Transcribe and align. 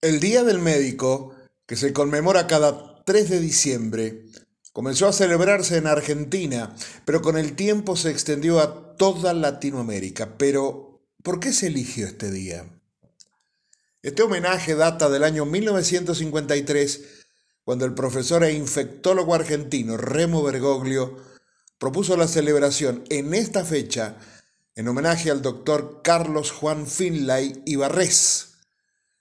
El 0.00 0.20
Día 0.20 0.44
del 0.44 0.60
Médico, 0.60 1.34
que 1.66 1.74
se 1.74 1.92
conmemora 1.92 2.46
cada 2.46 3.02
3 3.04 3.30
de 3.30 3.40
diciembre, 3.40 4.26
comenzó 4.72 5.08
a 5.08 5.12
celebrarse 5.12 5.76
en 5.76 5.88
Argentina, 5.88 6.72
pero 7.04 7.20
con 7.20 7.36
el 7.36 7.56
tiempo 7.56 7.96
se 7.96 8.12
extendió 8.12 8.60
a 8.60 8.96
toda 8.96 9.34
Latinoamérica. 9.34 10.38
Pero, 10.38 11.02
¿por 11.24 11.40
qué 11.40 11.52
se 11.52 11.66
eligió 11.66 12.06
este 12.06 12.30
día? 12.30 12.64
Este 14.00 14.22
homenaje 14.22 14.76
data 14.76 15.08
del 15.08 15.24
año 15.24 15.44
1953, 15.46 17.00
cuando 17.64 17.84
el 17.84 17.94
profesor 17.94 18.44
e 18.44 18.52
infectólogo 18.52 19.34
argentino 19.34 19.96
Remo 19.96 20.44
Bergoglio 20.44 21.16
propuso 21.78 22.16
la 22.16 22.28
celebración 22.28 23.02
en 23.10 23.34
esta 23.34 23.64
fecha 23.64 24.16
en 24.76 24.86
homenaje 24.86 25.32
al 25.32 25.42
doctor 25.42 26.02
Carlos 26.04 26.52
Juan 26.52 26.86
Finlay 26.86 27.64
Ibarres 27.66 28.47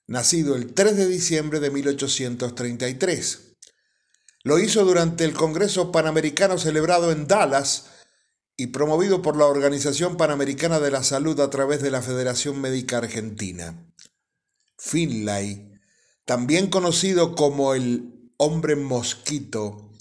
nacido 0.08 0.56
el 0.56 0.74
3 0.74 0.98
de 0.98 1.08
diciembre 1.08 1.60
de 1.60 1.70
1833. 1.70 3.58
Lo 4.44 4.60
hizo 4.60 4.86
durante 4.86 5.26
el 5.26 5.34
Congreso 5.34 5.92
Panamericano 5.92 6.58
celebrado 6.58 7.12
en 7.12 7.28
Dallas 7.28 7.88
y 8.56 8.68
promovido 8.68 9.22
por 9.22 9.36
la 9.38 9.46
Organización 9.46 10.18
Panamericana 10.18 10.80
de 10.80 10.90
la 10.90 11.04
Salud 11.04 11.40
a 11.42 11.50
través 11.50 11.82
de 11.82 11.92
la 11.92 12.02
Federación 12.02 12.60
Médica 12.60 12.98
Argentina. 12.98 13.86
Finlay, 14.78 15.74
también 16.26 16.68
conocido 16.68 17.36
como 17.36 17.74
el 17.76 18.32
hombre 18.38 18.76
mosquito, 18.76 19.92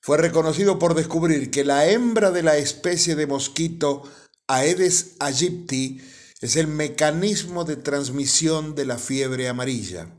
fue 0.00 0.16
reconocido 0.16 0.78
por 0.78 0.94
descubrir 0.94 1.50
que 1.50 1.64
la 1.64 1.86
hembra 1.86 2.30
de 2.30 2.42
la 2.42 2.56
especie 2.56 3.14
de 3.14 3.26
mosquito 3.26 4.04
Aedes 4.46 5.16
aegypti 5.18 6.00
es 6.40 6.56
el 6.56 6.68
mecanismo 6.68 7.64
de 7.64 7.76
transmisión 7.76 8.74
de 8.74 8.84
la 8.84 8.98
fiebre 8.98 9.48
amarilla. 9.48 10.14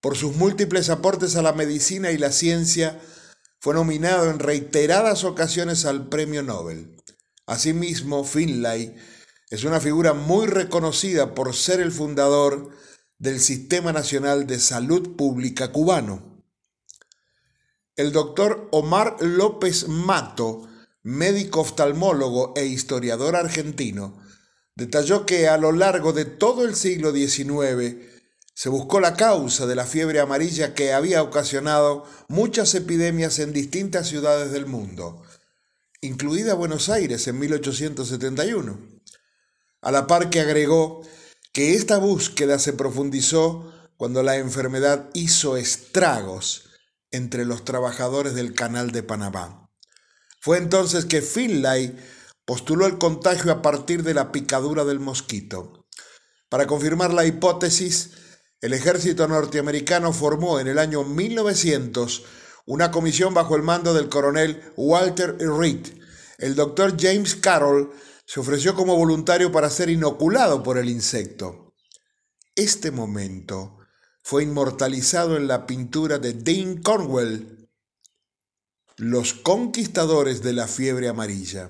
Por 0.00 0.16
sus 0.16 0.36
múltiples 0.36 0.90
aportes 0.90 1.36
a 1.36 1.42
la 1.42 1.52
medicina 1.52 2.10
y 2.10 2.18
la 2.18 2.32
ciencia, 2.32 3.00
fue 3.60 3.72
nominado 3.72 4.28
en 4.28 4.40
reiteradas 4.40 5.24
ocasiones 5.24 5.86
al 5.86 6.10
Premio 6.10 6.42
Nobel. 6.42 6.96
Asimismo, 7.46 8.22
Finlay 8.24 8.94
es 9.48 9.64
una 9.64 9.80
figura 9.80 10.12
muy 10.12 10.46
reconocida 10.46 11.34
por 11.34 11.54
ser 11.54 11.80
el 11.80 11.90
fundador 11.90 12.70
del 13.18 13.40
Sistema 13.40 13.92
Nacional 13.92 14.46
de 14.46 14.58
Salud 14.58 15.16
Pública 15.16 15.72
cubano. 15.72 16.44
El 17.96 18.12
doctor 18.12 18.68
Omar 18.72 19.16
López 19.20 19.88
Mato, 19.88 20.68
médico 21.02 21.60
oftalmólogo 21.60 22.52
e 22.56 22.66
historiador 22.66 23.36
argentino, 23.36 24.20
detalló 24.76 25.26
que 25.26 25.48
a 25.48 25.56
lo 25.56 25.72
largo 25.72 26.12
de 26.12 26.24
todo 26.24 26.64
el 26.64 26.74
siglo 26.74 27.12
XIX 27.12 27.96
se 28.54 28.68
buscó 28.68 29.00
la 29.00 29.14
causa 29.14 29.66
de 29.66 29.74
la 29.74 29.84
fiebre 29.84 30.20
amarilla 30.20 30.74
que 30.74 30.92
había 30.92 31.22
ocasionado 31.22 32.06
muchas 32.28 32.74
epidemias 32.74 33.38
en 33.38 33.52
distintas 33.52 34.08
ciudades 34.08 34.52
del 34.52 34.66
mundo, 34.66 35.22
incluida 36.00 36.54
Buenos 36.54 36.88
Aires 36.88 37.26
en 37.26 37.38
1871. 37.38 38.78
A 39.82 39.90
la 39.90 40.06
par 40.06 40.30
que 40.30 40.40
agregó 40.40 41.02
que 41.52 41.74
esta 41.74 41.98
búsqueda 41.98 42.58
se 42.58 42.72
profundizó 42.72 43.72
cuando 43.96 44.22
la 44.22 44.36
enfermedad 44.36 45.10
hizo 45.14 45.56
estragos 45.56 46.70
entre 47.10 47.44
los 47.44 47.64
trabajadores 47.64 48.34
del 48.34 48.54
Canal 48.54 48.90
de 48.90 49.02
Panamá. 49.02 49.70
Fue 50.40 50.58
entonces 50.58 51.04
que 51.04 51.22
Finlay 51.22 51.96
postuló 52.44 52.86
el 52.86 52.98
contagio 52.98 53.52
a 53.52 53.62
partir 53.62 54.02
de 54.02 54.14
la 54.14 54.32
picadura 54.32 54.84
del 54.84 55.00
mosquito. 55.00 55.86
Para 56.48 56.66
confirmar 56.66 57.12
la 57.12 57.24
hipótesis, 57.24 58.12
el 58.60 58.72
ejército 58.72 59.26
norteamericano 59.28 60.12
formó 60.12 60.60
en 60.60 60.68
el 60.68 60.78
año 60.78 61.04
1900 61.04 62.24
una 62.66 62.90
comisión 62.90 63.34
bajo 63.34 63.56
el 63.56 63.62
mando 63.62 63.92
del 63.92 64.08
coronel 64.08 64.72
Walter 64.76 65.36
Reed. 65.38 65.86
El 66.38 66.54
doctor 66.54 66.94
James 66.98 67.36
Carroll 67.36 67.92
se 68.26 68.40
ofreció 68.40 68.74
como 68.74 68.96
voluntario 68.96 69.52
para 69.52 69.68
ser 69.70 69.90
inoculado 69.90 70.62
por 70.62 70.78
el 70.78 70.88
insecto. 70.88 71.74
Este 72.56 72.90
momento 72.90 73.78
fue 74.22 74.44
inmortalizado 74.44 75.36
en 75.36 75.46
la 75.46 75.66
pintura 75.66 76.18
de 76.18 76.32
Dean 76.32 76.80
Cornwell, 76.80 77.68
Los 78.96 79.34
conquistadores 79.34 80.42
de 80.42 80.52
la 80.52 80.68
fiebre 80.68 81.08
amarilla. 81.08 81.68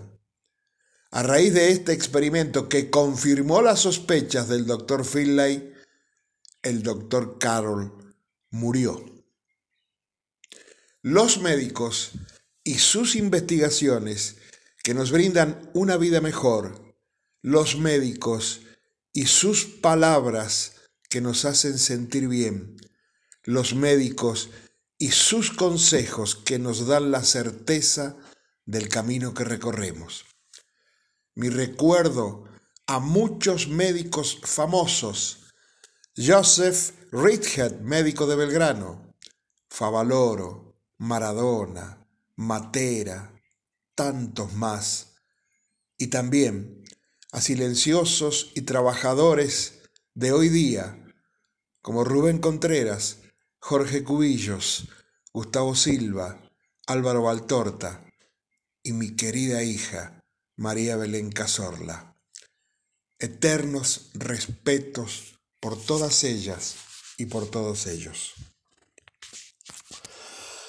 A 1.14 1.22
raíz 1.22 1.54
de 1.54 1.70
este 1.70 1.92
experimento 1.92 2.68
que 2.68 2.90
confirmó 2.90 3.62
las 3.62 3.78
sospechas 3.78 4.48
del 4.48 4.66
doctor 4.66 5.04
Finlay, 5.04 5.72
el 6.60 6.82
doctor 6.82 7.38
Carroll 7.38 8.16
murió. 8.50 9.00
Los 11.02 11.38
médicos 11.38 12.10
y 12.64 12.80
sus 12.80 13.14
investigaciones 13.14 14.38
que 14.82 14.92
nos 14.92 15.12
brindan 15.12 15.70
una 15.72 15.96
vida 15.98 16.20
mejor, 16.20 16.96
los 17.42 17.78
médicos 17.78 18.62
y 19.12 19.26
sus 19.26 19.66
palabras 19.66 20.80
que 21.08 21.20
nos 21.20 21.44
hacen 21.44 21.78
sentir 21.78 22.26
bien, 22.26 22.76
los 23.44 23.76
médicos 23.76 24.50
y 24.98 25.12
sus 25.12 25.52
consejos 25.52 26.34
que 26.34 26.58
nos 26.58 26.88
dan 26.88 27.12
la 27.12 27.22
certeza 27.22 28.16
del 28.66 28.88
camino 28.88 29.32
que 29.32 29.44
recorremos 29.44 30.24
mi 31.34 31.48
recuerdo 31.48 32.44
a 32.86 33.00
muchos 33.00 33.68
médicos 33.68 34.40
famosos. 34.42 35.52
Joseph 36.16 36.92
Ritchett, 37.10 37.80
médico 37.80 38.26
de 38.26 38.36
Belgrano, 38.36 39.14
Favaloro, 39.68 40.80
Maradona, 40.98 42.06
Matera, 42.36 43.34
tantos 43.94 44.52
más. 44.52 45.14
Y 45.96 46.08
también 46.08 46.84
a 47.32 47.40
silenciosos 47.40 48.52
y 48.54 48.62
trabajadores 48.62 49.82
de 50.14 50.32
hoy 50.32 50.48
día, 50.48 51.04
como 51.82 52.04
Rubén 52.04 52.38
Contreras, 52.38 53.18
Jorge 53.58 54.04
Cubillos, 54.04 54.88
Gustavo 55.32 55.74
Silva, 55.74 56.40
Álvaro 56.86 57.22
Valtorta 57.22 58.04
y 58.82 58.92
mi 58.92 59.16
querida 59.16 59.62
hija, 59.62 60.23
María 60.56 60.96
Belén 60.96 61.32
Cazorla. 61.32 62.16
Eternos 63.18 64.10
respetos 64.14 65.40
por 65.58 65.76
todas 65.76 66.22
ellas 66.22 66.76
y 67.18 67.26
por 67.26 67.50
todos 67.50 67.88
ellos. 67.88 68.34